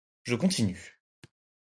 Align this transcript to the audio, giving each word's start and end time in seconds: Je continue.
Je 0.23 0.33
continue. 0.33 0.97